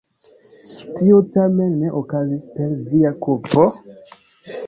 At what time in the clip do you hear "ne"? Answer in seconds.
1.83-1.91